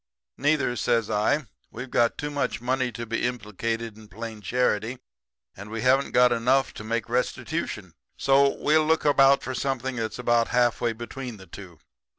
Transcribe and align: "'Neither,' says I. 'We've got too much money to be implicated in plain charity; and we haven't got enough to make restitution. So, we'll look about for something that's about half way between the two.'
"'Neither,' 0.39 0.75
says 0.77 1.11
I. 1.11 1.45
'We've 1.69 1.91
got 1.91 2.17
too 2.17 2.31
much 2.31 2.59
money 2.59 2.91
to 2.91 3.05
be 3.05 3.21
implicated 3.23 3.95
in 3.99 4.07
plain 4.07 4.41
charity; 4.41 4.97
and 5.55 5.69
we 5.69 5.81
haven't 5.83 6.09
got 6.09 6.31
enough 6.31 6.73
to 6.73 6.83
make 6.83 7.07
restitution. 7.07 7.93
So, 8.17 8.47
we'll 8.55 8.83
look 8.87 9.05
about 9.05 9.43
for 9.43 9.53
something 9.53 9.97
that's 9.97 10.17
about 10.17 10.47
half 10.47 10.81
way 10.81 10.93
between 10.93 11.37
the 11.37 11.45
two.' 11.45 11.77